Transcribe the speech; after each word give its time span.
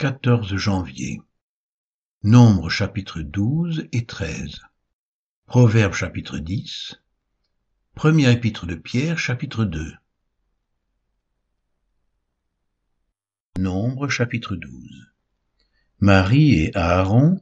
14 0.00 0.56
janvier. 0.56 1.20
Nombre 2.22 2.70
chapitre 2.70 3.20
12 3.20 3.86
et 3.92 4.06
13. 4.06 4.62
Proverbe 5.44 5.92
chapitre 5.92 6.38
10. 6.38 7.02
Premier 7.94 8.32
épître 8.32 8.64
de 8.64 8.76
Pierre 8.76 9.18
chapitre 9.18 9.66
2. 9.66 9.92
Nombre 13.58 14.08
chapitre 14.08 14.56
12. 14.56 15.12
Marie 15.98 16.54
et 16.54 16.74
Aaron 16.74 17.38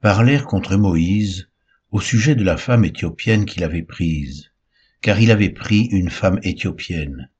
parlèrent 0.00 0.46
contre 0.46 0.74
Moïse 0.74 1.48
au 1.92 2.00
sujet 2.00 2.34
de 2.34 2.42
la 2.42 2.56
femme 2.56 2.84
éthiopienne 2.84 3.44
qu'il 3.44 3.62
avait 3.62 3.84
prise, 3.84 4.50
car 5.00 5.20
il 5.20 5.30
avait 5.30 5.50
pris 5.50 5.82
une 5.92 6.10
femme 6.10 6.40
éthiopienne. 6.42 7.30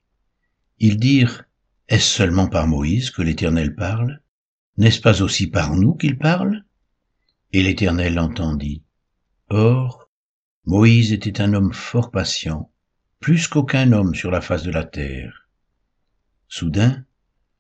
Ils 0.79 1.01
dirent, 1.01 1.43
Est-ce 1.89 2.15
seulement 2.15 2.47
par 2.47 2.69
Moïse 2.69 3.11
que 3.11 3.23
l'Éternel 3.23 3.75
parle? 3.75 4.23
N'est-ce 4.77 5.01
pas 5.01 5.23
aussi 5.23 5.49
par 5.49 5.77
nous 5.77 5.95
qu'il 5.95 6.19
parle? 6.19 6.65
Et 7.53 7.63
l'Éternel 7.63 8.19
entendit. 8.19 8.83
Or, 9.49 10.09
Moïse 10.65 11.13
était 11.13 11.41
un 11.41 11.55
homme 11.55 11.73
fort 11.73 12.11
patient, 12.11 12.71
plus 13.19 13.49
qu'aucun 13.49 13.93
homme 13.93 14.15
sur 14.15 14.31
la 14.31 14.41
face 14.41 14.63
de 14.63 14.71
la 14.71 14.85
terre. 14.85 15.49
Soudain, 16.49 17.05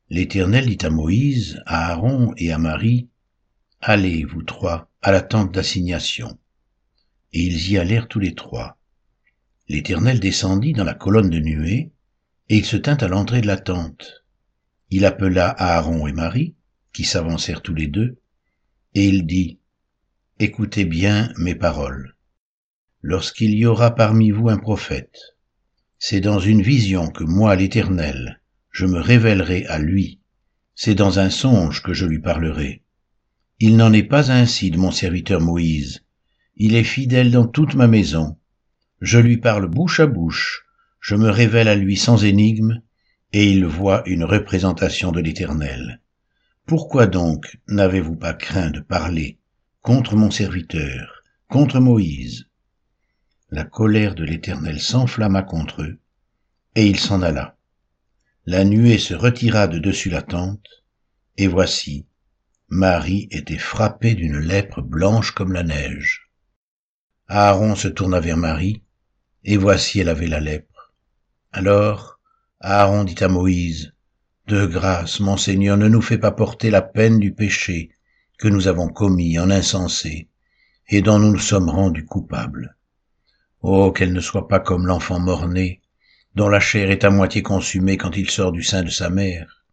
l'Éternel 0.08 0.66
dit 0.66 0.84
à 0.84 0.90
Moïse, 0.90 1.62
à 1.66 1.90
Aaron 1.90 2.32
et 2.36 2.52
à 2.52 2.58
Marie, 2.58 3.08
Allez, 3.80 4.24
vous 4.24 4.42
trois, 4.42 4.90
à 5.00 5.10
la 5.10 5.22
tente 5.22 5.52
d'assignation. 5.52 6.38
Et 7.32 7.42
ils 7.42 7.70
y 7.72 7.78
allèrent 7.78 8.08
tous 8.08 8.20
les 8.20 8.34
trois. 8.34 8.78
L'Éternel 9.68 10.20
descendit 10.20 10.72
dans 10.72 10.84
la 10.84 10.94
colonne 10.94 11.30
de 11.30 11.38
nuée, 11.38 11.92
et 12.48 12.56
il 12.56 12.64
se 12.64 12.76
tint 12.76 12.96
à 12.96 13.08
l'entrée 13.08 13.40
de 13.40 13.46
la 13.46 13.56
tente. 13.56 14.24
Il 14.90 15.04
appela 15.04 15.48
Aaron 15.48 16.06
et 16.06 16.12
Marie, 16.12 16.56
qui 16.92 17.04
s'avancèrent 17.04 17.62
tous 17.62 17.74
les 17.74 17.86
deux, 17.86 18.18
et 18.94 19.06
il 19.06 19.26
dit, 19.26 19.58
Écoutez 20.38 20.84
bien 20.84 21.32
mes 21.36 21.54
paroles. 21.54 22.16
Lorsqu'il 23.02 23.54
y 23.54 23.66
aura 23.66 23.94
parmi 23.94 24.30
vous 24.30 24.48
un 24.48 24.58
prophète, 24.58 25.36
c'est 25.98 26.20
dans 26.20 26.40
une 26.40 26.62
vision 26.62 27.08
que 27.08 27.24
moi, 27.24 27.56
l'Éternel, 27.56 28.40
je 28.70 28.86
me 28.86 29.00
révélerai 29.00 29.66
à 29.66 29.78
lui, 29.78 30.20
c'est 30.74 30.94
dans 30.94 31.18
un 31.18 31.30
songe 31.30 31.82
que 31.82 31.92
je 31.92 32.06
lui 32.06 32.20
parlerai. 32.20 32.82
Il 33.58 33.76
n'en 33.76 33.92
est 33.92 34.02
pas 34.02 34.32
ainsi 34.32 34.70
de 34.70 34.78
mon 34.78 34.90
serviteur 34.90 35.40
Moïse, 35.40 36.04
il 36.56 36.74
est 36.74 36.84
fidèle 36.84 37.30
dans 37.30 37.46
toute 37.46 37.74
ma 37.74 37.86
maison, 37.86 38.38
je 39.00 39.18
lui 39.18 39.38
parle 39.38 39.66
bouche 39.66 40.00
à 40.00 40.06
bouche, 40.06 40.66
je 41.00 41.14
me 41.14 41.30
révèle 41.30 41.68
à 41.68 41.76
lui 41.76 41.96
sans 41.96 42.24
énigme, 42.24 42.82
et 43.32 43.50
il 43.50 43.64
voit 43.64 44.02
une 44.06 44.24
représentation 44.24 45.12
de 45.12 45.20
l'Éternel. 45.20 46.00
Pourquoi 46.70 47.08
donc 47.08 47.58
n'avez-vous 47.66 48.14
pas 48.14 48.32
craint 48.32 48.70
de 48.70 48.78
parler 48.78 49.40
contre 49.82 50.14
mon 50.14 50.30
serviteur, 50.30 51.24
contre 51.48 51.80
Moïse? 51.80 52.46
La 53.48 53.64
colère 53.64 54.14
de 54.14 54.22
l'Éternel 54.22 54.80
s'enflamma 54.80 55.42
contre 55.42 55.82
eux, 55.82 55.98
et 56.76 56.86
il 56.86 57.00
s'en 57.00 57.22
alla. 57.22 57.58
La 58.46 58.62
nuée 58.62 58.98
se 58.98 59.14
retira 59.14 59.66
de 59.66 59.80
dessus 59.80 60.10
la 60.10 60.22
tente, 60.22 60.84
et 61.36 61.48
voici, 61.48 62.06
Marie 62.68 63.26
était 63.32 63.58
frappée 63.58 64.14
d'une 64.14 64.38
lèpre 64.38 64.80
blanche 64.80 65.32
comme 65.32 65.52
la 65.52 65.64
neige. 65.64 66.30
Aaron 67.26 67.74
se 67.74 67.88
tourna 67.88 68.20
vers 68.20 68.36
Marie, 68.36 68.84
et 69.42 69.56
voici 69.56 69.98
elle 69.98 70.08
avait 70.08 70.28
la 70.28 70.38
lèpre. 70.38 70.94
Alors 71.50 72.20
Aaron 72.60 73.02
dit 73.02 73.24
à 73.24 73.26
Moïse, 73.26 73.92
de 74.50 74.66
grâce, 74.66 75.20
mon 75.20 75.36
Seigneur, 75.36 75.76
ne 75.76 75.86
nous 75.86 76.02
fais 76.02 76.18
pas 76.18 76.32
porter 76.32 76.70
la 76.70 76.82
peine 76.82 77.20
du 77.20 77.32
péché 77.32 77.90
que 78.36 78.48
nous 78.48 78.66
avons 78.66 78.88
commis 78.88 79.38
en 79.38 79.48
insensé 79.48 80.28
et 80.88 81.02
dont 81.02 81.20
nous 81.20 81.30
nous 81.30 81.38
sommes 81.38 81.70
rendus 81.70 82.04
coupables. 82.04 82.76
Oh, 83.62 83.92
qu'elle 83.92 84.12
ne 84.12 84.20
soit 84.20 84.48
pas 84.48 84.58
comme 84.58 84.88
l'enfant 84.88 85.20
mort-né, 85.20 85.80
dont 86.34 86.48
la 86.48 86.58
chair 86.58 86.90
est 86.90 87.04
à 87.04 87.10
moitié 87.10 87.42
consumée 87.42 87.96
quand 87.96 88.16
il 88.16 88.28
sort 88.28 88.50
du 88.50 88.64
sein 88.64 88.82
de 88.82 88.90
sa 88.90 89.08
mère. 89.08 89.64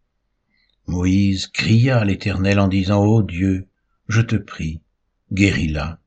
Moïse 0.85 1.47
cria 1.47 1.97
à 1.97 2.05
l'Éternel 2.05 2.59
en 2.59 2.67
disant, 2.67 3.03
Ô 3.03 3.23
Dieu, 3.23 3.67
je 4.07 4.21
te 4.21 4.35
prie, 4.35 4.81
guéris-la. 5.33 5.99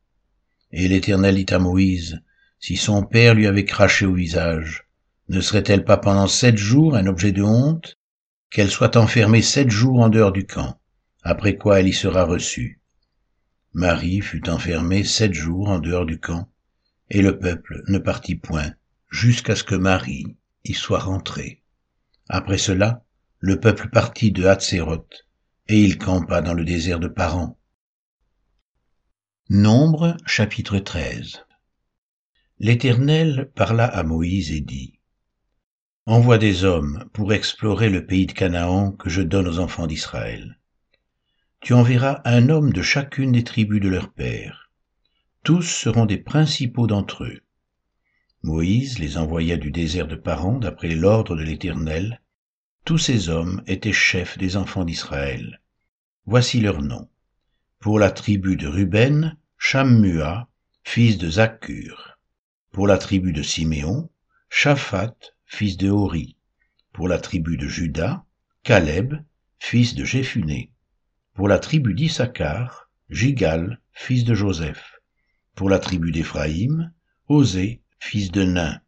Et 0.71 0.87
l'Éternel 0.87 1.35
dit 1.35 1.53
à 1.53 1.59
Moïse, 1.59 2.23
si 2.61 2.77
son 2.77 3.03
père 3.03 3.35
lui 3.35 3.49
avait 3.49 3.65
craché 3.65 4.07
au 4.07 4.15
visage, 4.15 4.87
ne 5.29 5.41
serait-elle 5.41 5.85
pas 5.85 5.97
pendant 5.97 6.29
sept 6.29 6.57
jours 6.57 6.95
un 6.95 7.09
objet 7.09 7.33
de 7.33 7.43
honte? 7.43 7.97
Qu'elle 8.51 8.71
soit 8.71 8.97
enfermée 8.97 9.43
sept 9.43 9.71
jours 9.71 10.01
en 10.01 10.09
dehors 10.09 10.33
du 10.33 10.47
camp, 10.47 10.81
après 11.23 11.57
quoi 11.57 11.81
elle 11.81 11.89
y 11.89 11.93
sera 11.93 12.25
reçue. 12.25 12.81
Marie 13.73 14.21
fut 14.21 14.49
enfermée 14.49 15.05
sept 15.05 15.33
jours 15.33 15.69
en 15.69 15.79
dehors 15.79 16.07
du 16.07 16.19
camp, 16.19 16.51
et 17.09 17.23
le 17.23 17.39
peuple 17.39 17.83
ne 17.87 17.99
partit 17.99 18.35
point 18.35 18.75
jusqu'à 19.09 19.55
ce 19.55 19.65
que 19.65 19.77
Marie 19.77 20.37
y 20.65 20.75
soit 20.75 20.99
rentrée. 20.99 21.63
Après 22.29 22.59
cela, 22.59 23.05
le 23.39 23.59
peuple 23.59 23.89
partit 23.89 24.33
de 24.33 24.45
Hatséroth, 24.45 25.27
et 25.69 25.81
il 25.81 25.99
campa 25.99 26.43
dans 26.43 26.55
le 26.55 26.65
désert 26.65 26.99
de 26.99 27.09
Paran. 27.09 27.59
Nombre 29.49 30.17
chapitre 30.27 30.79
13 30.79 31.45
L'Éternel 32.59 33.51
parla 33.55 33.87
à 33.87 34.03
Moïse 34.03 34.53
et 34.53 34.61
dit, 34.61 35.00
Envoie 36.07 36.39
des 36.39 36.65
hommes 36.65 37.09
pour 37.13 37.33
explorer 37.35 37.91
le 37.91 38.07
pays 38.07 38.27
de 38.27 38.33
Canaan 38.33 38.93
que 38.93 39.11
je 39.11 39.21
donne 39.21 39.47
aux 39.47 39.59
enfants 39.59 39.87
d'Israël. 39.87 40.59
Tu 41.61 41.75
enverras 41.75 42.23
un 42.25 42.49
homme 42.49 42.73
de 42.73 42.81
chacune 42.81 43.33
des 43.33 43.45
tribus 43.45 43.83
de 43.83 43.89
leur 43.91 44.11
père. 44.11 44.71
Tous 45.45 45.63
seront 45.63 46.07
des 46.07 46.17
principaux 46.17 46.87
d'entre 46.87 47.25
eux. 47.25 47.41
Moïse 48.43 48.99
les 48.99 49.19
envoya 49.19 49.59
du 49.59 49.71
désert 49.71 50.07
de 50.07 50.17
Paran 50.17 50.59
d'après 50.59 50.95
l'ordre 50.95 51.37
de 51.37 51.43
l'Éternel. 51.43 52.23
Tous 52.87 52.99
ces 52.99 53.29
hommes 53.29 53.63
étaient 53.67 53.93
chefs 53.93 54.39
des 54.39 54.57
enfants 54.57 54.87
d'Israël. 54.87 55.61
Voici 56.25 56.61
leurs 56.61 56.81
noms. 56.81 57.11
Pour 57.79 57.99
la 57.99 58.11
tribu 58.11 58.57
de 58.57 58.67
Ruben, 58.67 59.37
Shammua, 59.59 60.49
fils 60.83 61.19
de 61.19 61.29
Zakur. 61.29 62.19
Pour 62.73 62.87
la 62.87 62.97
tribu 62.97 63.33
de 63.33 63.43
Siméon, 63.43 64.09
Shaphat, 64.49 65.15
fils 65.51 65.77
de 65.77 65.91
Hori. 65.91 66.37
Pour 66.93 67.09
la 67.09 67.19
tribu 67.19 67.57
de 67.57 67.67
Juda, 67.67 68.25
Caleb, 68.63 69.15
fils 69.59 69.97
de 69.97 70.05
Jéphuné. 70.05 70.71
Pour 71.35 71.49
la 71.49 71.59
tribu 71.59 71.93
d'Issachar, 71.93 72.89
Jigal, 73.11 73.81
fils 73.93 74.25
de 74.25 74.33
Joseph. 74.33 75.01
Pour 75.57 75.69
la 75.69 75.81
tribu 75.81 76.13
d'Éphraïm, 76.13 76.93
Osée, 77.27 77.83
fils 77.99 78.31
de 78.31 78.45
Nain. 78.45 78.81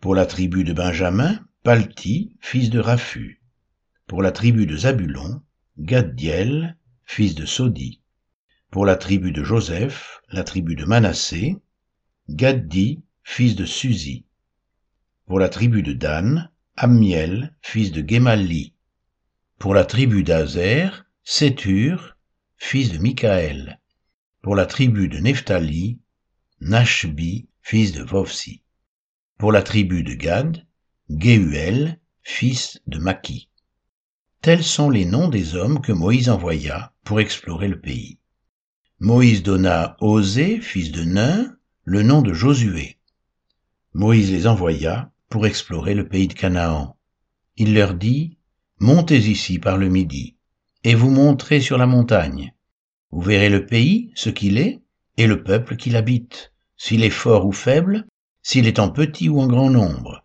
Pour 0.00 0.14
la 0.14 0.24
tribu 0.24 0.64
de 0.64 0.72
Benjamin, 0.72 1.38
Palti, 1.62 2.34
fils 2.40 2.70
de 2.70 2.80
Raphu. 2.80 3.42
Pour 4.06 4.22
la 4.22 4.32
tribu 4.32 4.64
de 4.64 4.78
Zabulon, 4.78 5.42
Gaddiel, 5.78 6.78
fils 7.04 7.34
de 7.34 7.44
Sodi. 7.44 8.00
Pour 8.70 8.86
la 8.86 8.96
tribu 8.96 9.32
de 9.32 9.44
Joseph, 9.44 10.22
la 10.30 10.44
tribu 10.44 10.76
de 10.76 10.86
Manassé, 10.86 11.56
Gaddi, 12.30 13.04
fils 13.22 13.54
de 13.54 13.66
Suzi. 13.66 14.24
Pour 15.26 15.38
la 15.38 15.48
tribu 15.48 15.82
de 15.82 15.94
Dan, 15.94 16.50
Ammiel, 16.76 17.56
fils 17.62 17.92
de 17.92 18.06
Gemalli. 18.06 18.74
Pour 19.58 19.72
la 19.72 19.86
tribu 19.86 20.22
d'Azer, 20.22 21.06
Sétur, 21.22 22.18
fils 22.58 22.92
de 22.92 22.98
Michaël. 22.98 23.80
Pour 24.42 24.54
la 24.54 24.66
tribu 24.66 25.08
de 25.08 25.16
Nephtali, 25.18 25.98
Nashbi, 26.60 27.48
fils 27.62 27.92
de 27.92 28.02
Vovsi. 28.02 28.60
Pour 29.38 29.50
la 29.50 29.62
tribu 29.62 30.02
de 30.02 30.12
Gad, 30.12 30.66
Gehuel, 31.08 31.98
fils 32.22 32.82
de 32.86 32.98
Maki. 32.98 33.48
Tels 34.42 34.62
sont 34.62 34.90
les 34.90 35.06
noms 35.06 35.28
des 35.28 35.54
hommes 35.56 35.80
que 35.80 35.92
Moïse 35.92 36.28
envoya 36.28 36.92
pour 37.02 37.18
explorer 37.18 37.68
le 37.68 37.80
pays. 37.80 38.18
Moïse 39.00 39.42
donna 39.42 39.84
à 39.84 39.96
Osée, 40.00 40.60
fils 40.60 40.92
de 40.92 41.04
Nun, 41.04 41.56
le 41.84 42.02
nom 42.02 42.20
de 42.20 42.34
Josué. 42.34 42.98
Moïse 43.94 44.30
les 44.30 44.46
envoya 44.46 45.10
pour 45.28 45.46
explorer 45.46 45.94
le 45.94 46.08
pays 46.08 46.28
de 46.28 46.34
Canaan. 46.34 46.96
Il 47.56 47.74
leur 47.74 47.94
dit, 47.94 48.38
Montez 48.78 49.18
ici 49.18 49.58
par 49.58 49.78
le 49.78 49.88
midi, 49.88 50.36
et 50.82 50.94
vous 50.94 51.10
montrez 51.10 51.60
sur 51.60 51.78
la 51.78 51.86
montagne. 51.86 52.54
Vous 53.10 53.20
verrez 53.20 53.48
le 53.48 53.66
pays, 53.66 54.10
ce 54.14 54.30
qu'il 54.30 54.58
est, 54.58 54.80
et 55.16 55.26
le 55.26 55.42
peuple 55.42 55.76
qui 55.76 55.90
l'habite, 55.90 56.52
s'il 56.76 57.04
est 57.04 57.10
fort 57.10 57.46
ou 57.46 57.52
faible, 57.52 58.06
s'il 58.42 58.66
est 58.66 58.78
en 58.78 58.90
petit 58.90 59.28
ou 59.28 59.40
en 59.40 59.46
grand 59.46 59.70
nombre, 59.70 60.24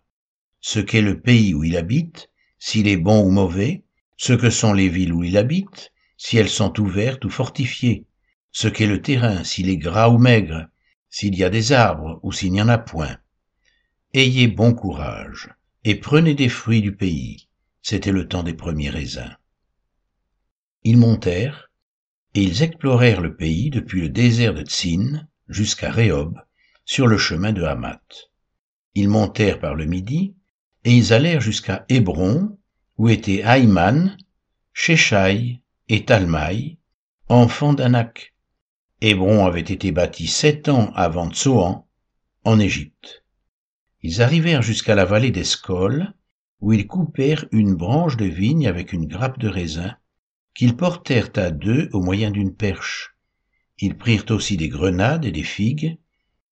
ce 0.60 0.80
qu'est 0.80 1.00
le 1.00 1.20
pays 1.20 1.54
où 1.54 1.64
il 1.64 1.76
habite, 1.76 2.28
s'il 2.58 2.88
est 2.88 2.96
bon 2.96 3.24
ou 3.24 3.30
mauvais, 3.30 3.84
ce 4.16 4.34
que 4.34 4.50
sont 4.50 4.74
les 4.74 4.88
villes 4.88 5.12
où 5.12 5.24
il 5.24 5.38
habite, 5.38 5.92
si 6.18 6.36
elles 6.36 6.50
sont 6.50 6.78
ouvertes 6.78 7.24
ou 7.24 7.30
fortifiées, 7.30 8.04
ce 8.52 8.68
qu'est 8.68 8.86
le 8.86 9.00
terrain, 9.00 9.42
s'il 9.44 9.70
est 9.70 9.78
gras 9.78 10.10
ou 10.10 10.18
maigre, 10.18 10.68
s'il 11.08 11.34
y 11.34 11.44
a 11.44 11.50
des 11.50 11.72
arbres 11.72 12.20
ou 12.22 12.32
s'il 12.32 12.52
n'y 12.52 12.60
en 12.60 12.68
a 12.68 12.76
point. 12.76 13.16
Ayez 14.12 14.48
bon 14.48 14.74
courage, 14.74 15.50
et 15.84 15.94
prenez 15.94 16.34
des 16.34 16.48
fruits 16.48 16.82
du 16.82 16.96
pays. 16.96 17.46
C'était 17.80 18.10
le 18.10 18.26
temps 18.26 18.42
des 18.42 18.54
premiers 18.54 18.90
raisins. 18.90 19.36
ils 20.82 20.96
montèrent, 20.96 21.70
et 22.34 22.42
ils 22.42 22.64
explorèrent 22.64 23.20
le 23.20 23.36
pays 23.36 23.70
depuis 23.70 24.00
le 24.00 24.08
désert 24.08 24.52
de 24.52 24.62
Tsin 24.62 25.28
jusqu'à 25.48 25.92
Rehob, 25.92 26.40
sur 26.84 27.06
le 27.06 27.18
chemin 27.18 27.52
de 27.52 27.62
Hamath. 27.62 28.32
Ils 28.96 29.08
montèrent 29.08 29.60
par 29.60 29.76
le 29.76 29.86
midi, 29.86 30.34
et 30.82 30.92
ils 30.92 31.12
allèrent 31.12 31.40
jusqu'à 31.40 31.84
Hébron, 31.88 32.58
où 32.98 33.08
étaient 33.08 33.44
Haïman, 33.44 34.16
Sheshai 34.72 35.62
et 35.88 36.04
Talmaï, 36.04 36.78
enfants 37.28 37.74
d'Anak. 37.74 38.34
Hébron 39.00 39.46
avait 39.46 39.60
été 39.60 39.92
bâti 39.92 40.26
sept 40.26 40.68
ans 40.68 40.90
avant 40.96 41.30
Tsoan, 41.30 41.86
en 42.42 42.58
Égypte. 42.58 43.19
Ils 44.02 44.22
arrivèrent 44.22 44.62
jusqu'à 44.62 44.94
la 44.94 45.04
vallée 45.04 45.30
d'Escol, 45.30 46.14
où 46.60 46.72
ils 46.72 46.86
coupèrent 46.86 47.44
une 47.52 47.74
branche 47.74 48.16
de 48.16 48.24
vigne 48.24 48.66
avec 48.66 48.92
une 48.92 49.06
grappe 49.06 49.38
de 49.38 49.48
raisin, 49.48 49.94
qu'ils 50.54 50.76
portèrent 50.76 51.30
à 51.36 51.50
deux 51.50 51.88
au 51.92 52.00
moyen 52.00 52.30
d'une 52.30 52.54
perche. 52.54 53.16
Ils 53.78 53.96
prirent 53.96 54.24
aussi 54.30 54.56
des 54.56 54.68
grenades 54.68 55.24
et 55.24 55.32
des 55.32 55.42
figues. 55.42 55.98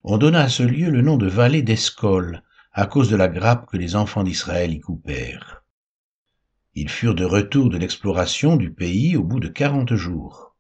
On 0.03 0.19
donna 0.19 0.43
à 0.43 0.49
ce 0.49 0.63
lieu 0.63 0.91
le 0.91 1.03
nom 1.03 1.17
de 1.17 1.27
vallée 1.27 1.63
d'Escol, 1.63 2.43
à 2.73 2.87
cause 2.87 3.09
de 3.11 3.17
la 3.17 3.29
grappe 3.29 3.67
que 3.67 3.77
les 3.77 3.97
enfants 3.97 4.25
d'Israël 4.25 4.73
y 4.73 4.81
coupèrent. 4.81 5.65
Ils 6.75 6.89
furent 6.89 7.15
de 7.15 7.25
retour 7.25 7.71
de 7.71 7.79
l'exploration 7.79 8.57
du 8.57 8.71
pays 8.71 9.17
au 9.17 9.25
bout 9.25 9.41
de 9.41 9.49
quarante 9.49 9.95
jours. 9.95 10.55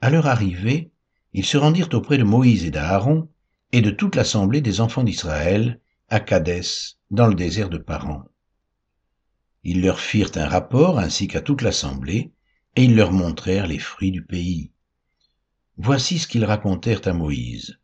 À 0.00 0.10
leur 0.10 0.26
arrivée, 0.26 0.90
ils 1.32 1.46
se 1.46 1.56
rendirent 1.56 1.88
auprès 1.92 2.18
de 2.18 2.24
Moïse 2.24 2.64
et 2.64 2.70
d'Aaron 2.70 3.28
et 3.72 3.80
de 3.80 3.90
toute 3.90 4.16
l'assemblée 4.16 4.60
des 4.60 4.80
enfants 4.80 5.04
d'Israël 5.04 5.80
à 6.08 6.20
Cadès, 6.20 6.96
dans 7.10 7.26
le 7.26 7.34
désert 7.34 7.68
de 7.68 7.78
Paran. 7.78 8.22
Ils 9.64 9.82
leur 9.82 9.98
firent 9.98 10.30
un 10.36 10.48
rapport 10.48 11.00
ainsi 11.00 11.26
qu'à 11.26 11.40
toute 11.40 11.62
l'assemblée, 11.62 12.32
et 12.76 12.84
ils 12.84 12.94
leur 12.94 13.10
montrèrent 13.10 13.66
les 13.66 13.80
fruits 13.80 14.12
du 14.12 14.24
pays. 14.24 14.70
Voici 15.76 16.18
ce 16.20 16.28
qu'ils 16.28 16.44
racontèrent 16.44 17.06
à 17.06 17.12
Moïse. 17.12 17.78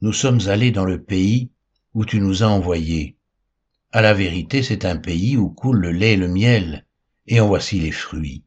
Nous 0.00 0.14
sommes 0.14 0.40
allés 0.46 0.70
dans 0.70 0.86
le 0.86 1.02
pays 1.02 1.50
où 1.92 2.06
tu 2.06 2.18
nous 2.20 2.42
as 2.42 2.48
envoyés. 2.48 3.18
À 3.92 4.00
la 4.00 4.14
vérité, 4.14 4.62
c'est 4.62 4.86
un 4.86 4.96
pays 4.96 5.36
où 5.36 5.50
coule 5.50 5.80
le 5.80 5.92
lait 5.92 6.14
et 6.14 6.16
le 6.16 6.28
miel, 6.28 6.86
et 7.26 7.40
en 7.40 7.46
voici 7.46 7.78
les 7.78 7.92
fruits. 7.92 8.44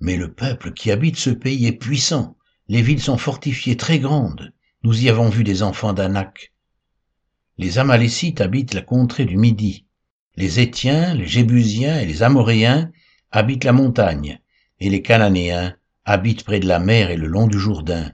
Mais 0.00 0.16
le 0.16 0.32
peuple 0.32 0.72
qui 0.72 0.90
habite 0.90 1.16
ce 1.16 1.30
pays 1.30 1.66
est 1.66 1.72
puissant, 1.72 2.36
les 2.68 2.80
villes 2.80 3.02
sont 3.02 3.18
fortifiées 3.18 3.76
très 3.76 3.98
grandes, 3.98 4.54
nous 4.84 5.04
y 5.04 5.08
avons 5.08 5.28
vu 5.28 5.44
des 5.44 5.62
enfants 5.62 5.92
d'Anak. 5.92 6.51
Les 7.62 7.78
Amalécites 7.78 8.40
habitent 8.40 8.74
la 8.74 8.82
contrée 8.82 9.24
du 9.24 9.36
Midi, 9.36 9.86
les 10.34 10.58
Étiens, 10.58 11.14
les 11.14 11.28
Jébusiens 11.28 12.00
et 12.00 12.06
les 12.06 12.24
Amoréens 12.24 12.90
habitent 13.30 13.62
la 13.62 13.72
montagne, 13.72 14.40
et 14.80 14.90
les 14.90 15.00
Cananéens 15.00 15.76
habitent 16.04 16.42
près 16.42 16.58
de 16.58 16.66
la 16.66 16.80
mer 16.80 17.12
et 17.12 17.16
le 17.16 17.28
long 17.28 17.46
du 17.46 17.60
Jourdain. 17.60 18.10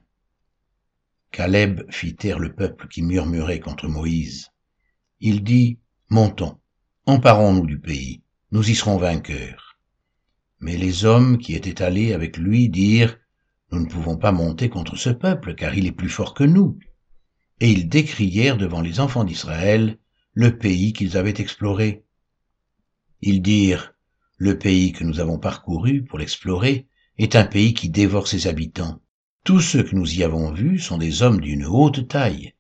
Caleb 1.31 1.81
fit 1.89 2.15
taire 2.15 2.39
le 2.39 2.55
peuple 2.55 2.89
qui 2.89 3.01
murmurait 3.01 3.59
contre 3.59 3.89
Moïse. 3.89 4.51
Il 5.19 5.43
dit, 5.43 5.79
Montons, 6.11 6.59
emparons-nous 7.07 7.65
du 7.65 7.81
pays, 7.81 8.21
nous 8.53 8.69
y 8.69 8.75
serons 8.75 8.99
vainqueurs. 8.99 9.79
Mais 10.61 10.77
les 10.77 11.07
hommes 11.07 11.39
qui 11.39 11.55
étaient 11.55 11.81
allés 11.81 12.13
avec 12.13 12.37
lui 12.37 12.69
dirent, 12.69 13.17
Nous 13.73 13.81
ne 13.81 13.89
pouvons 13.89 14.19
pas 14.19 14.31
monter 14.31 14.69
contre 14.69 14.97
ce 14.97 15.09
peuple, 15.09 15.55
car 15.55 15.75
il 15.75 15.87
est 15.87 15.93
plus 15.93 16.11
fort 16.11 16.35
que 16.35 16.45
nous. 16.45 16.79
Et 17.61 17.71
ils 17.71 17.89
décrièrent 17.89 18.57
devant 18.57 18.81
les 18.81 19.01
enfants 19.01 19.25
d'Israël 19.25 19.99
le 20.33 20.57
pays 20.57 20.93
qu'ils 20.93 21.17
avaient 21.17 21.35
exploré. 21.39 22.05
Ils 23.21 23.43
dirent, 23.43 23.95
Le 24.37 24.59
pays 24.59 24.93
que 24.93 25.03
nous 25.03 25.19
avons 25.19 25.39
parcouru 25.39 26.05
pour 26.05 26.19
l'explorer 26.19 26.87
est 27.19 27.35
un 27.35 27.45
pays 27.45 27.75
qui 27.75 27.89
dévore 27.89 28.29
ses 28.29 28.47
habitants. 28.47 29.03
Tous 29.45 29.61
ceux 29.61 29.83
que 29.83 29.97
nous 29.97 30.15
y 30.15 30.23
avons 30.23 30.53
vus 30.53 30.79
sont 30.79 30.99
des 30.99 31.23
hommes 31.23 31.41
d'une 31.41 31.65
haute 31.65 32.07
taille, 32.07 32.55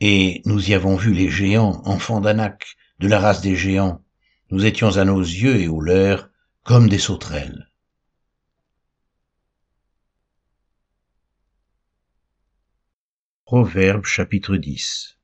et 0.00 0.42
nous 0.46 0.70
y 0.70 0.74
avons 0.74 0.96
vu 0.96 1.12
les 1.12 1.30
géants, 1.30 1.82
enfants 1.84 2.20
d'Anak, 2.20 2.76
de 2.98 3.06
la 3.06 3.20
race 3.20 3.42
des 3.42 3.54
géants. 3.54 4.02
Nous 4.50 4.64
étions 4.64 4.96
à 4.96 5.04
nos 5.04 5.20
yeux 5.20 5.60
et 5.60 5.68
aux 5.68 5.80
leurs 5.80 6.30
comme 6.64 6.88
des 6.88 6.98
sauterelles. 6.98 7.69
Proverbe 13.52 14.04
chapitre 14.04 14.56
10 14.56 15.18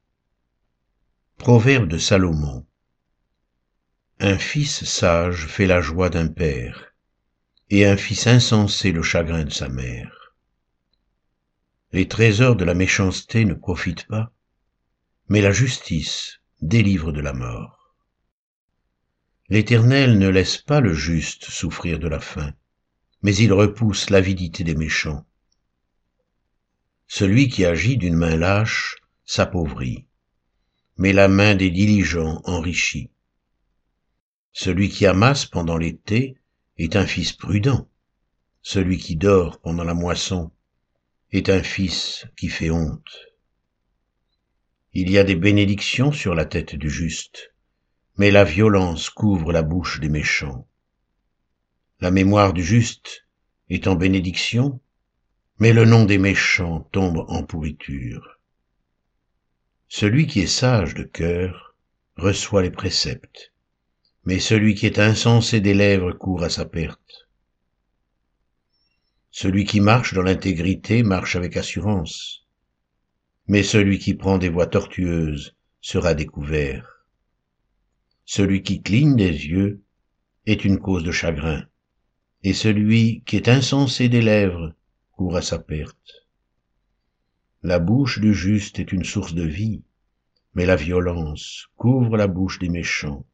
Proverbe 1.38 1.87
de 1.87 1.96
Salomon 1.96 2.67
Un 4.19 4.37
fils 4.37 4.84
sage 4.84 5.46
fait 5.46 5.67
la 5.67 5.81
joie 5.81 6.11
d'un 6.11 6.26
père, 6.26 6.93
et 7.70 7.87
un 7.87 7.96
fils 7.96 8.26
insensé 8.26 8.90
le 8.90 9.05
chagrin 9.05 9.44
de 9.44 9.52
sa 9.52 9.69
mère. 9.69 10.34
Les 11.93 12.08
trésors 12.08 12.56
de 12.56 12.64
la 12.64 12.75
méchanceté 12.75 13.44
ne 13.44 13.55
profitent 13.55 14.08
pas, 14.08 14.32
mais 15.29 15.40
la 15.40 15.52
justice 15.52 16.40
délivre 16.61 17.12
de 17.12 17.20
la 17.20 17.32
mort. 17.32 17.94
L'Éternel 19.50 20.19
ne 20.19 20.26
laisse 20.29 20.58
pas 20.58 20.81
le 20.81 20.94
juste 20.94 21.44
souffrir 21.44 22.00
de 22.00 22.08
la 22.08 22.19
faim, 22.19 22.52
mais 23.22 23.37
il 23.37 23.52
repousse 23.52 24.11
l'avidité 24.11 24.64
des 24.64 24.75
méchants. 24.75 25.25
Celui 27.08 27.49
qui 27.49 27.64
agit 27.64 27.97
d'une 27.97 28.17
main 28.17 28.37
lâche 28.37 28.97
s'appauvrit, 29.25 30.06
mais 30.97 31.12
la 31.12 31.29
main 31.29 31.55
des 31.55 31.70
diligents 31.70 32.41
enrichit. 32.44 33.11
Celui 34.53 34.88
qui 34.88 35.06
amasse 35.06 35.47
pendant 35.47 35.76
l'été 35.76 36.37
est 36.79 36.97
un 36.97 37.06
fils 37.06 37.32
prudent, 37.32 37.88
celui 38.62 38.99
qui 38.99 39.17
dort 39.17 39.61
pendant 39.61 39.85
la 39.85 39.94
moisson 39.94 40.50
est 41.31 41.49
un 41.49 41.62
fils 41.62 42.26
qui 42.37 42.49
fait 42.49 42.70
honte. 42.70 43.26
Il 44.93 45.11
y 45.11 45.19
a 45.19 45.25
des 45.25 45.37
bénédictions 45.37 46.11
sur 46.11 46.35
la 46.35 46.47
tête 46.47 46.75
du 46.75 46.91
juste, 46.91 47.53
mais 48.17 48.31
la 48.31 48.44
violence 48.44 49.11
couvre 49.11 49.53
la 49.53 49.62
bouche 49.62 50.00
des 50.00 50.08
méchants. 50.08 50.67
La 52.00 52.11
mémoire 52.11 52.53
du 52.53 52.64
juste 52.64 53.26
est 53.69 53.87
en 53.87 53.94
bénédiction, 53.94 54.81
mais 55.58 55.73
le 55.73 55.87
nom 55.87 56.05
des 56.05 56.19
méchants 56.19 56.81
tombe 56.93 57.25
en 57.29 57.43
pourriture. 57.43 58.38
Celui 59.88 60.26
qui 60.26 60.41
est 60.41 60.47
sage 60.47 60.94
de 60.94 61.03
cœur 61.03 61.75
reçoit 62.17 62.62
les 62.62 62.70
préceptes, 62.70 63.53
mais 64.25 64.38
celui 64.38 64.75
qui 64.75 64.85
est 64.85 64.99
insensé 64.99 65.61
des 65.61 65.73
lèvres 65.73 66.12
court 66.12 66.43
à 66.43 66.50
sa 66.50 66.67
perte. 66.67 67.29
Celui 69.31 69.64
qui 69.64 69.81
marche 69.81 70.12
dans 70.12 70.23
l'intégrité 70.23 71.03
marche 71.03 71.36
avec 71.36 71.56
assurance, 71.56 72.44
mais 73.46 73.63
celui 73.63 73.98
qui 73.98 74.15
prend 74.15 74.39
des 74.39 74.48
voies 74.48 74.67
tortueuses 74.67 75.56
sera 75.81 76.15
découvert. 76.15 77.06
Celui 78.25 78.63
qui 78.63 78.82
cligne 78.82 79.17
des 79.17 79.31
yeux 79.31 79.82
est 80.46 80.65
une 80.65 80.79
cause 80.79 81.05
de 81.05 81.13
chagrin, 81.13 81.65
et 82.43 82.53
celui 82.53 83.22
qui 83.25 83.36
est 83.36 83.48
insensé 83.48 84.08
des 84.08 84.22
lèvres 84.22 84.75
court 85.17 85.37
à 85.37 85.43
sa 85.43 85.58
perte. 85.58 86.27
La 87.63 87.79
bouche 87.79 88.20
du 88.20 88.35
juste 88.35 88.79
est 88.79 88.93
une 88.93 89.05
source 89.05 89.35
de 89.35 89.46
vie, 89.46 89.82
mais 90.55 90.67
la 90.67 90.77
violence 90.77 91.69
couvre 91.77 92.19
la 92.19 92.27
bouche 92.27 92.58
des 92.58 92.69
méchants. 92.69 93.25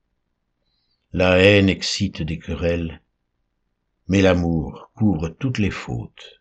La 1.12 1.38
haine 1.38 1.68
excite 1.68 2.22
des 2.22 2.38
querelles, 2.38 3.02
mais 4.06 4.22
l'amour 4.22 4.90
couvre 4.94 5.28
toutes 5.28 5.58
les 5.58 5.72
fautes. 5.72 6.40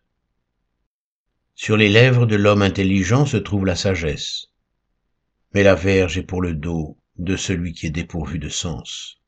Sur 1.56 1.76
les 1.76 1.88
lèvres 1.88 2.26
de 2.26 2.36
l'homme 2.36 2.62
intelligent 2.62 3.26
se 3.26 3.36
trouve 3.36 3.66
la 3.66 3.76
sagesse, 3.76 4.46
mais 5.54 5.64
la 5.64 5.74
verge 5.74 6.18
est 6.18 6.22
pour 6.22 6.40
le 6.40 6.54
dos 6.54 6.96
de 7.16 7.36
celui 7.36 7.74
qui 7.74 7.86
est 7.86 7.90
dépourvu 7.90 8.38
de 8.38 8.48
sens. 8.48 9.18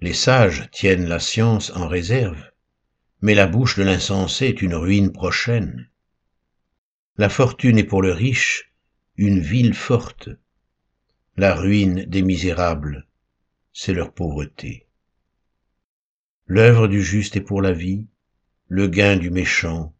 Les 0.00 0.14
sages 0.14 0.70
tiennent 0.70 1.08
la 1.08 1.18
science 1.18 1.70
en 1.74 1.88
réserve, 1.88 2.51
mais 3.22 3.34
la 3.34 3.46
bouche 3.46 3.76
de 3.76 3.84
l'insensé 3.84 4.46
est 4.46 4.62
une 4.62 4.74
ruine 4.74 5.12
prochaine. 5.12 5.88
La 7.16 7.28
fortune 7.28 7.78
est 7.78 7.84
pour 7.84 8.02
le 8.02 8.12
riche 8.12 8.72
une 9.16 9.38
ville 9.38 9.74
forte. 9.74 10.28
La 11.36 11.54
ruine 11.54 12.04
des 12.04 12.22
misérables, 12.22 13.06
c'est 13.72 13.92
leur 13.92 14.12
pauvreté. 14.12 14.86
L'œuvre 16.46 16.88
du 16.88 17.02
juste 17.02 17.36
est 17.36 17.40
pour 17.40 17.62
la 17.62 17.72
vie, 17.72 18.06
le 18.68 18.88
gain 18.88 19.16
du 19.16 19.30
méchant 19.30 19.94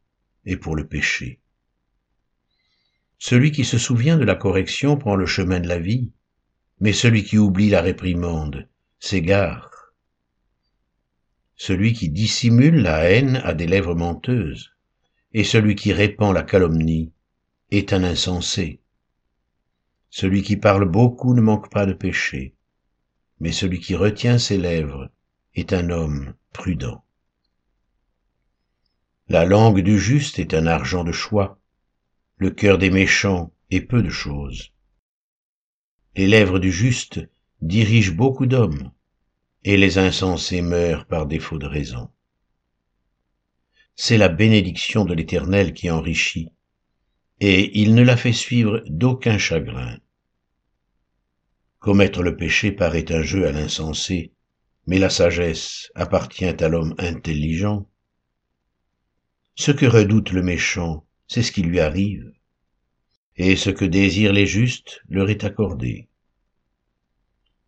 et 0.45 0.57
pour 0.57 0.75
le 0.75 0.87
péché. 0.87 1.41
Celui 3.19 3.53
qui 3.53 3.65
se 3.65 3.79
souvient 3.79 4.19
de 4.19 4.25
la 4.25 4.35
correction 4.35 4.97
prend 4.97 5.15
le 5.15 5.27
chemin 5.27 5.61
de 5.61 5.69
la 5.69 5.79
vie, 5.79 6.11
mais 6.81 6.93
celui 6.93 7.23
qui 7.23 7.39
oublie 7.39 7.71
la 7.71 7.81
réprimande 7.81 8.69
s'égare. 8.99 9.72
Celui 11.65 11.93
qui 11.93 12.09
dissimule 12.09 12.83
la 12.83 13.09
haine 13.09 13.37
a 13.45 13.55
des 13.55 13.69
lèvres 13.69 13.95
menteuses, 13.95 14.73
et 15.33 15.45
celui 15.45 15.77
qui 15.77 15.93
répand 15.93 16.35
la 16.35 16.43
calomnie 16.43 17.13
est 17.71 17.93
un 17.93 18.03
insensé. 18.03 18.81
Celui 20.11 20.43
qui 20.43 20.57
parle 20.57 20.87
beaucoup 20.87 21.35
ne 21.35 21.41
manque 21.41 21.71
pas 21.71 21.87
de 21.87 21.93
péché, 21.93 22.57
mais 23.39 23.53
celui 23.53 23.79
qui 23.79 23.95
retient 23.95 24.39
ses 24.39 24.59
lèvres 24.59 25.09
est 25.55 25.73
un 25.73 25.91
homme 25.91 26.35
prudent. 26.53 27.05
La 29.29 29.45
langue 29.45 29.83
du 29.83 30.01
juste 30.01 30.41
est 30.41 30.55
un 30.55 30.67
argent 30.67 31.05
de 31.05 31.13
choix, 31.13 31.61
le 32.39 32.51
cœur 32.51 32.77
des 32.77 32.91
méchants 32.91 33.53
est 33.71 33.83
peu 33.83 34.03
de 34.03 34.11
choses. 34.11 34.73
Les 36.17 36.27
lèvres 36.27 36.59
du 36.59 36.73
juste 36.73 37.21
dirigent 37.61 38.17
beaucoup 38.17 38.47
d'hommes, 38.47 38.91
et 39.65 39.77
les 39.77 39.99
insensés 39.99 40.63
meurent 40.63 41.07
par 41.07 41.27
défaut 41.27 41.59
de 41.59 41.67
raison. 41.67 42.11
C'est 43.95 44.19
la 44.19 44.29
bénédiction 44.29 45.05
de 45.05 45.15
l'Éternel 45.15 45.73
qui 45.73 45.91
enrichit, 45.91 46.49
et 47.41 47.79
il 47.81 47.95
ne 47.95 48.03
la 48.03 48.17
fait 48.17 48.33
suivre 48.33 48.83
d'aucun 48.87 49.39
chagrin. 49.39 49.99
Commettre 51.79 52.23
le 52.23 52.37
péché 52.37 52.73
paraît 52.73 53.13
un 53.13 53.23
jeu 53.23 53.47
à 53.47 53.53
l'insensé, 53.53 54.33
mais 54.87 54.99
la 54.99 55.11
sagesse 55.11 55.91
appartient 55.95 56.45
à 56.45 56.69
l'homme 56.69 56.95
intelligent. 56.99 57.89
Ce 59.55 59.71
que 59.71 59.87
redoute 59.87 60.31
le 60.31 60.43
méchant, 60.43 61.07
c'est 61.29 61.43
ce 61.43 61.53
qui 61.53 61.63
lui 61.63 61.81
arrive, 61.81 62.33
et 63.37 63.57
ce 63.57 63.71
que 63.71 63.85
désirent 63.85 64.33
les 64.33 64.47
justes 64.47 65.03
leur 65.09 65.31
est 65.31 65.45
accordé. 65.45 66.09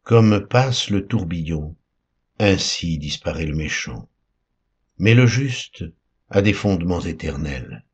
Comme 0.02 0.46
passe 0.46 0.90
le 0.90 1.06
tourbillon, 1.06 1.76
ainsi 2.38 2.98
disparaît 2.98 3.46
le 3.46 3.54
méchant. 3.54 4.08
Mais 4.98 5.14
le 5.14 5.26
juste 5.26 5.84
a 6.30 6.42
des 6.42 6.52
fondements 6.52 7.00
éternels. 7.00 7.84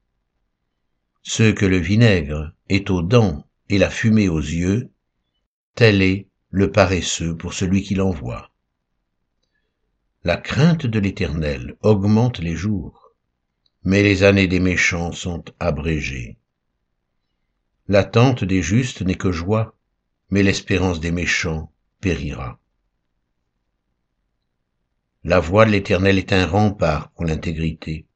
Ce 1.22 1.50
que 1.50 1.66
le 1.66 1.78
vinaigre 1.78 2.52
est 2.68 2.90
aux 2.90 3.02
dents 3.02 3.46
et 3.68 3.78
la 3.78 3.90
fumée 3.90 4.28
aux 4.28 4.40
yeux, 4.40 4.90
tel 5.74 6.02
est 6.02 6.28
le 6.50 6.72
paresseux 6.72 7.36
pour 7.36 7.54
celui 7.54 7.82
qui 7.82 7.94
l'envoie. 7.94 8.50
La 10.24 10.36
crainte 10.36 10.86
de 10.86 10.98
l'Éternel 10.98 11.76
augmente 11.82 12.40
les 12.40 12.56
jours, 12.56 13.14
mais 13.84 14.02
les 14.02 14.22
années 14.22 14.48
des 14.48 14.60
méchants 14.60 15.12
sont 15.12 15.44
abrégées. 15.58 16.36
L'attente 17.88 18.44
des 18.44 18.62
justes 18.62 19.02
n'est 19.02 19.14
que 19.14 19.32
joie, 19.32 19.76
mais 20.28 20.42
l'espérance 20.42 21.00
des 21.00 21.10
méchants 21.10 21.72
périra. 22.00 22.59
La 25.22 25.38
voie 25.38 25.66
de 25.66 25.70
l'Éternel 25.70 26.16
est 26.16 26.32
un 26.32 26.46
rempart 26.46 27.10
pour 27.10 27.26
l'intégrité, 27.26 28.06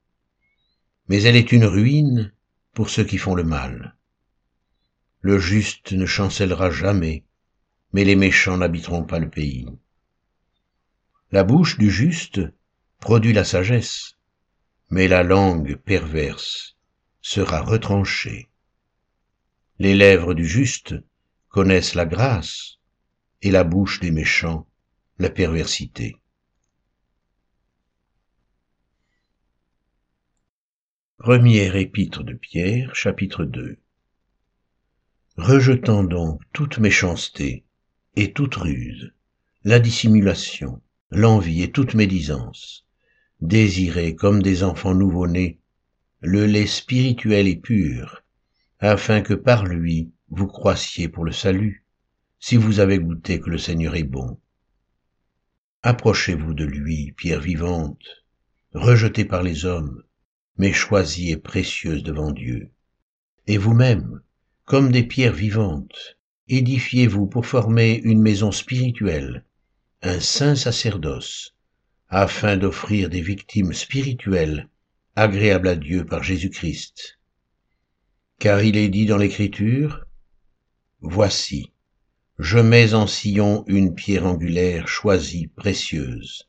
mais 1.09 1.23
elle 1.25 1.37
est 1.37 1.53
une 1.53 1.67
ruine 1.67 2.33
pour 2.73 2.89
ceux 2.89 3.05
qui 3.05 3.19
font 3.19 3.35
le 3.35 3.45
mal. 3.45 3.95
Le 5.21 5.39
juste 5.39 5.93
ne 5.93 6.07
chancellera 6.07 6.71
jamais, 6.71 7.25
mais 7.93 8.05
les 8.05 8.17
méchants 8.17 8.57
n'habiteront 8.57 9.05
pas 9.05 9.19
le 9.19 9.29
pays. 9.29 9.69
La 11.31 11.45
bouche 11.45 11.77
du 11.77 11.91
juste 11.91 12.41
produit 13.01 13.35
la 13.35 13.45
sagesse, 13.45 14.17
mais 14.89 15.07
la 15.07 15.23
langue 15.23 15.77
perverse 15.77 16.79
sera 17.21 17.61
retranchée. 17.61 18.49
Les 19.79 19.95
lèvres 19.95 20.33
du 20.33 20.47
juste 20.47 20.95
connaissent 21.51 21.95
la 21.95 22.07
grâce, 22.07 22.79
et 23.43 23.51
la 23.51 23.63
bouche 23.63 24.01
des 24.01 24.11
méchants 24.11 24.67
la 25.19 25.29
perversité. 25.29 26.17
Première 31.25 31.75
épître 31.77 32.23
de 32.23 32.35
Pierre, 32.35 32.95
chapitre 32.95 33.47
2 33.47 33.79
Rejetant 35.39 36.05
donc 36.05 36.43
toute 36.53 36.77
méchanceté 36.77 37.65
et 38.15 38.35
toute 38.35 38.57
ruse, 38.57 39.11
la 39.65 39.79
dissimulation, 39.79 40.83
l'envie 41.11 41.63
et 41.63 41.73
toute 41.73 41.95
médisance, 41.95 42.87
désirez 43.41 44.15
comme 44.15 44.43
des 44.43 44.65
enfants 44.65 44.95
nouveau-nés 44.95 45.61
le 46.21 46.45
lait 46.45 46.67
spirituel 46.67 47.49
et 47.49 47.57
pur, 47.57 48.23
afin 48.79 49.23
que 49.23 49.33
par 49.33 49.65
lui 49.65 50.13
vous 50.29 50.47
croissiez 50.47 51.09
pour 51.09 51.25
le 51.25 51.33
salut, 51.33 51.87
si 52.39 52.59
vous 52.59 52.81
avez 52.81 52.99
goûté 52.99 53.41
que 53.41 53.49
le 53.49 53.57
Seigneur 53.57 53.97
est 53.97 54.03
bon. 54.03 54.39
Approchez-vous 55.83 56.53
de 56.53 56.67
lui, 56.67 57.13
pierre 57.13 57.41
vivante, 57.41 58.27
rejetée 58.75 59.25
par 59.25 59.43
les 59.43 59.65
hommes, 59.65 60.03
mais 60.57 60.73
choisie 60.73 61.31
et 61.31 61.37
précieuse 61.37 62.03
devant 62.03 62.31
Dieu. 62.31 62.71
Et 63.47 63.59
vous-même, 63.59 64.21
comme 64.65 64.93
des 64.93 65.03
pierres 65.03 65.33
vivantes, 65.33 66.17
édifiez-vous 66.49 67.27
pour 67.27 67.47
former 67.47 68.01
une 68.05 68.21
maison 68.21 68.53
spirituelle, 68.53 69.45
un 70.03 70.21
saint 70.21 70.55
sacerdoce, 70.55 71.55
afin 72.09 72.57
d'offrir 72.57 73.09
des 73.09 73.21
victimes 73.21 73.73
spirituelles 73.73 74.69
agréables 75.17 75.69
à 75.69 75.77
Dieu 75.77 76.05
par 76.05 76.23
Jésus-Christ. 76.23 77.19
Car 78.39 78.63
il 78.63 78.77
est 78.77 78.89
dit 78.89 79.07
dans 79.07 79.19
l'Écriture, 79.19 80.07
Voici, 81.01 81.73
je 82.39 82.59
mets 82.59 82.95
en 82.95 83.07
sillon 83.07 83.65
une 83.67 83.95
pierre 83.95 84.27
angulaire 84.27 84.89
choisie, 84.89 85.49
précieuse, 85.49 86.49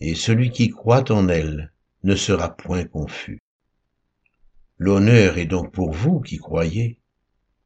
et 0.00 0.14
celui 0.14 0.50
qui 0.50 0.68
croit 0.70 1.10
en 1.10 1.28
elle 1.28 1.72
ne 2.02 2.14
sera 2.14 2.56
point 2.56 2.84
confus. 2.84 3.40
L'honneur 4.78 5.38
est 5.38 5.46
donc 5.46 5.72
pour 5.72 5.92
vous 5.92 6.20
qui 6.20 6.36
croyez, 6.38 7.00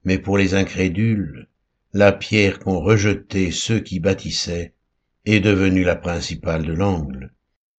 mais 0.05 0.19
pour 0.19 0.39
les 0.39 0.55
incrédules, 0.55 1.49
la 1.93 2.13
pierre 2.13 2.59
qu'ont 2.61 2.81
rejetée 2.81 3.51
ceux 3.51 3.81
qui 3.81 4.01
bâtissaient 4.01 4.75
est 5.25 5.41
devenue 5.41 5.85
la 5.85 5.97
principale 5.97 6.65
de 6.65 6.73
l'angle, 6.73 7.33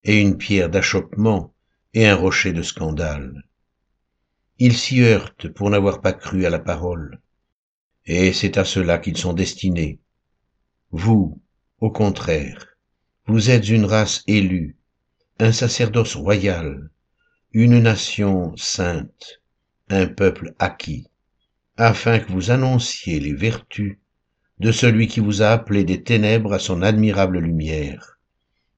et 0.03 0.20
une 0.20 0.38
pierre 0.38 0.70
d'achoppement 0.70 1.53
et 1.93 2.08
un 2.08 2.15
rocher 2.15 2.53
de 2.53 2.62
scandale. 2.62 3.43
Ils 4.60 4.77
s'y 4.77 5.01
heurtent 5.01 5.48
pour 5.48 5.70
n'avoir 5.70 6.01
pas 6.01 6.13
cru 6.13 6.46
à 6.46 6.50
la 6.50 6.60
parole, 6.60 7.22
et 8.05 8.34
c'est 8.34 8.58
à 8.58 8.65
cela 8.65 9.00
qu'ils 9.00 9.17
sont 9.17 9.34
destinés. 9.34 10.00
Vous, 10.91 11.41
au 11.79 11.89
contraire, 11.89 12.77
vous 13.27 13.50
êtes 13.50 13.70
une 13.70 13.86
race 13.86 14.24
élue, 14.27 14.77
un 15.41 15.51
sacerdoce 15.51 16.15
royal, 16.15 16.91
une 17.51 17.79
nation 17.79 18.55
sainte, 18.57 19.41
un 19.89 20.05
peuple 20.05 20.53
acquis, 20.60 21.07
afin 21.77 22.19
que 22.19 22.31
vous 22.31 22.51
annonciez 22.51 23.19
les 23.19 23.33
vertus 23.33 23.98
de 24.60 24.71
celui 24.71 25.07
qui 25.07 25.19
vous 25.19 25.41
a 25.41 25.48
appelé 25.48 25.83
des 25.83 26.03
ténèbres 26.03 26.53
à 26.53 26.60
son 26.60 26.83
admirable 26.83 27.39
lumière, 27.39 28.19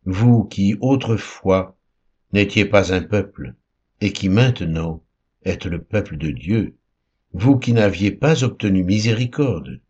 vous 0.06 0.46
qui 0.46 0.78
autrefois 0.80 1.78
n'étiez 2.32 2.64
pas 2.64 2.94
un 2.94 3.02
peuple, 3.02 3.56
et 4.00 4.14
qui 4.14 4.30
maintenant 4.30 5.04
êtes 5.44 5.66
le 5.66 5.84
peuple 5.84 6.16
de 6.16 6.32
Dieu, 6.32 6.78
vous 7.34 7.60
qui 7.60 7.74
n'aviez 7.74 8.12
pas 8.12 8.46
obtenu 8.46 8.86
miséricorde, 8.86 9.82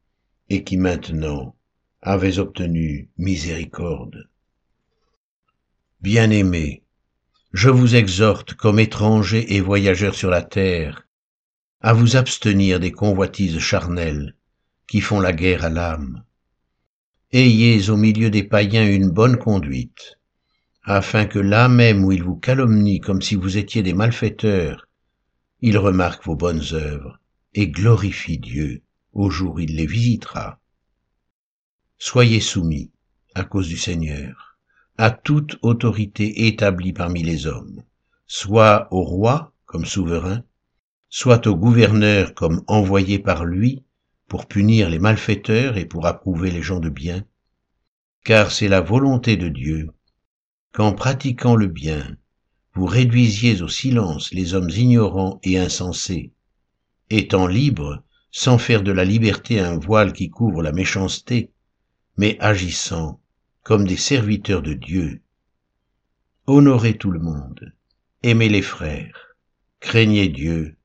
et 0.49 0.63
qui 0.63 0.77
maintenant 0.77 1.55
avez 2.01 2.39
obtenu 2.39 3.11
miséricorde. 3.19 4.27
Bien-aimés, 6.03 6.83
je 7.53 7.69
vous 7.69 7.95
exhorte 7.95 8.55
comme 8.55 8.77
étrangers 8.77 9.55
et 9.55 9.61
voyageurs 9.61 10.15
sur 10.15 10.29
la 10.29 10.41
terre, 10.41 11.07
à 11.79 11.93
vous 11.93 12.17
abstenir 12.17 12.81
des 12.81 12.91
convoitises 12.91 13.59
charnelles 13.59 14.35
qui 14.85 14.99
font 14.99 15.21
la 15.21 15.31
guerre 15.31 15.63
à 15.63 15.69
l'âme. 15.69 16.25
Ayez 17.31 17.89
au 17.89 17.95
milieu 17.95 18.29
des 18.29 18.43
païens 18.43 18.85
une 18.85 19.11
bonne 19.11 19.37
conduite, 19.37 20.19
afin 20.83 21.25
que 21.25 21.39
là 21.39 21.69
même 21.69 22.03
où 22.03 22.11
ils 22.11 22.21
vous 22.21 22.35
calomnient 22.35 22.99
comme 22.99 23.21
si 23.21 23.35
vous 23.35 23.55
étiez 23.55 23.81
des 23.81 23.93
malfaiteurs, 23.93 24.89
ils 25.61 25.77
remarquent 25.77 26.25
vos 26.25 26.35
bonnes 26.35 26.65
œuvres 26.73 27.21
et 27.53 27.69
glorifient 27.69 28.39
Dieu 28.39 28.81
au 29.13 29.29
jour 29.29 29.55
où 29.55 29.59
il 29.59 29.77
les 29.77 29.87
visitera. 29.87 30.59
Soyez 31.97 32.41
soumis 32.41 32.91
à 33.35 33.45
cause 33.45 33.69
du 33.69 33.77
Seigneur 33.77 34.52
à 35.03 35.11
toute 35.11 35.57
autorité 35.63 36.47
établie 36.47 36.93
parmi 36.93 37.23
les 37.23 37.45
hommes, 37.45 37.83
soit 38.25 38.87
au 38.89 39.01
roi 39.01 39.51
comme 39.65 39.83
souverain, 39.83 40.45
soit 41.09 41.45
au 41.45 41.57
gouverneur 41.57 42.33
comme 42.33 42.63
envoyé 42.67 43.19
par 43.19 43.43
lui 43.43 43.83
pour 44.29 44.45
punir 44.45 44.89
les 44.89 44.99
malfaiteurs 44.99 45.75
et 45.75 45.83
pour 45.83 46.05
approuver 46.05 46.51
les 46.51 46.61
gens 46.61 46.79
de 46.79 46.87
bien, 46.87 47.25
car 48.23 48.49
c'est 48.49 48.69
la 48.69 48.79
volonté 48.79 49.35
de 49.35 49.49
Dieu 49.49 49.89
qu'en 50.71 50.93
pratiquant 50.93 51.57
le 51.57 51.67
bien, 51.67 52.15
vous 52.73 52.85
réduisiez 52.85 53.61
au 53.61 53.67
silence 53.67 54.31
les 54.31 54.53
hommes 54.53 54.69
ignorants 54.69 55.41
et 55.43 55.59
insensés, 55.59 56.31
étant 57.09 57.47
libres 57.47 58.01
sans 58.31 58.57
faire 58.57 58.83
de 58.83 58.93
la 58.93 59.03
liberté 59.03 59.59
un 59.59 59.77
voile 59.77 60.13
qui 60.13 60.29
couvre 60.29 60.63
la 60.63 60.71
méchanceté, 60.71 61.51
mais 62.15 62.37
agissant 62.39 63.19
comme 63.63 63.87
des 63.87 63.97
serviteurs 63.97 64.61
de 64.61 64.73
Dieu. 64.73 65.21
Honorez 66.47 66.97
tout 66.97 67.11
le 67.11 67.19
monde, 67.19 67.73
aimez 68.21 68.49
les 68.49 68.61
frères, 68.61 69.37
craignez 69.79 70.27
Dieu, 70.27 70.75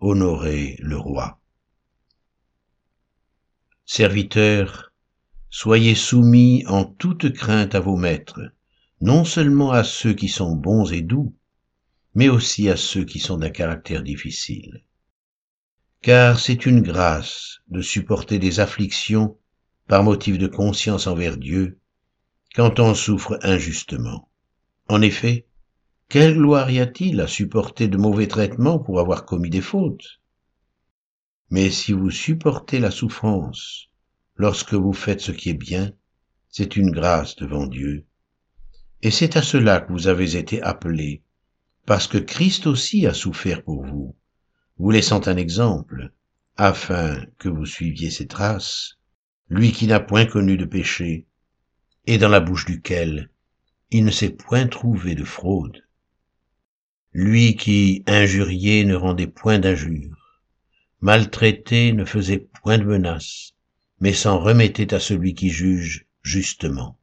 honorez 0.00 0.76
le 0.80 0.98
roi. 0.98 1.40
Serviteurs, 3.86 4.92
soyez 5.48 5.94
soumis 5.94 6.64
en 6.66 6.84
toute 6.84 7.32
crainte 7.32 7.74
à 7.74 7.80
vos 7.80 7.96
maîtres, 7.96 8.52
non 9.00 9.24
seulement 9.24 9.72
à 9.72 9.82
ceux 9.82 10.12
qui 10.12 10.28
sont 10.28 10.54
bons 10.54 10.92
et 10.92 11.00
doux, 11.00 11.34
mais 12.14 12.28
aussi 12.28 12.68
à 12.68 12.76
ceux 12.76 13.04
qui 13.04 13.18
sont 13.18 13.38
d'un 13.38 13.50
caractère 13.50 14.02
difficile. 14.02 14.84
Car 16.02 16.38
c'est 16.38 16.66
une 16.66 16.82
grâce 16.82 17.60
de 17.68 17.80
supporter 17.80 18.38
des 18.38 18.60
afflictions 18.60 19.38
par 19.88 20.02
motif 20.04 20.36
de 20.36 20.46
conscience 20.46 21.06
envers 21.06 21.38
Dieu 21.38 21.80
quand 22.54 22.80
on 22.80 22.94
souffre 22.94 23.38
injustement. 23.42 24.28
En 24.88 25.02
effet, 25.02 25.46
quelle 26.08 26.34
gloire 26.34 26.70
y 26.70 26.80
a-t-il 26.80 27.20
à 27.20 27.28
supporter 27.28 27.86
de 27.86 27.96
mauvais 27.96 28.26
traitements 28.26 28.80
pour 28.80 28.98
avoir 28.98 29.24
commis 29.24 29.50
des 29.50 29.60
fautes? 29.60 30.20
Mais 31.50 31.70
si 31.70 31.92
vous 31.92 32.10
supportez 32.10 32.80
la 32.80 32.90
souffrance 32.90 33.88
lorsque 34.34 34.74
vous 34.74 34.92
faites 34.92 35.20
ce 35.20 35.32
qui 35.32 35.50
est 35.50 35.54
bien, 35.54 35.92
c'est 36.48 36.76
une 36.76 36.90
grâce 36.90 37.36
devant 37.36 37.66
Dieu. 37.66 38.06
Et 39.02 39.10
c'est 39.10 39.36
à 39.36 39.42
cela 39.42 39.80
que 39.80 39.92
vous 39.92 40.08
avez 40.08 40.36
été 40.36 40.60
appelés, 40.62 41.22
parce 41.86 42.08
que 42.08 42.18
Christ 42.18 42.66
aussi 42.66 43.06
a 43.06 43.14
souffert 43.14 43.62
pour 43.62 43.84
vous, 43.84 44.16
vous 44.78 44.90
laissant 44.90 45.26
un 45.28 45.36
exemple, 45.36 46.12
afin 46.56 47.24
que 47.38 47.48
vous 47.48 47.66
suiviez 47.66 48.10
ses 48.10 48.26
traces, 48.26 48.98
lui 49.48 49.72
qui 49.72 49.86
n'a 49.86 50.00
point 50.00 50.26
connu 50.26 50.56
de 50.56 50.64
péché, 50.64 51.26
et 52.06 52.18
dans 52.18 52.28
la 52.28 52.40
bouche 52.40 52.66
duquel 52.66 53.30
il 53.90 54.04
ne 54.04 54.10
s'est 54.10 54.30
point 54.30 54.66
trouvé 54.66 55.14
de 55.14 55.24
fraude. 55.24 55.84
Lui 57.12 57.56
qui, 57.56 58.04
injurié, 58.06 58.84
ne 58.84 58.94
rendait 58.94 59.26
point 59.26 59.58
d'injures, 59.58 60.40
maltraité, 61.00 61.92
ne 61.92 62.04
faisait 62.04 62.46
point 62.62 62.78
de 62.78 62.84
menaces, 62.84 63.54
mais 63.98 64.12
s'en 64.12 64.38
remettait 64.38 64.94
à 64.94 65.00
celui 65.00 65.34
qui 65.34 65.50
juge 65.50 66.06
justement. 66.22 66.98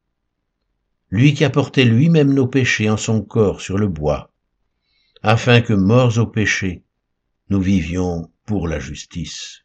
Lui 1.10 1.34
qui 1.34 1.44
a 1.44 1.50
porté 1.50 1.84
lui-même 1.84 2.32
nos 2.32 2.46
péchés 2.46 2.88
en 2.88 2.96
son 2.96 3.22
corps 3.22 3.60
sur 3.60 3.76
le 3.76 3.88
bois, 3.88 4.32
afin 5.22 5.60
que, 5.60 5.72
morts 5.72 6.18
au 6.18 6.26
péché, 6.26 6.84
nous 7.50 7.60
vivions 7.60 8.30
pour 8.46 8.68
la 8.68 8.78
justice. 8.78 9.64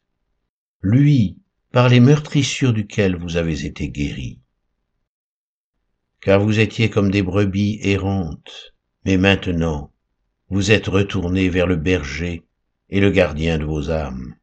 Lui, 0.82 1.38
par 1.72 1.88
les 1.88 2.00
meurtrissures 2.00 2.72
duquel 2.72 3.16
vous 3.16 3.36
avez 3.36 3.64
été 3.64 3.88
guéris. 3.88 4.40
Car 6.24 6.40
vous 6.40 6.58
étiez 6.58 6.88
comme 6.88 7.10
des 7.10 7.22
brebis 7.22 7.78
errantes, 7.82 8.74
mais 9.04 9.18
maintenant 9.18 9.92
vous 10.48 10.72
êtes 10.72 10.86
retournés 10.86 11.50
vers 11.50 11.66
le 11.66 11.76
berger 11.76 12.44
et 12.88 13.00
le 13.00 13.10
gardien 13.10 13.58
de 13.58 13.64
vos 13.64 13.90
âmes. 13.90 14.34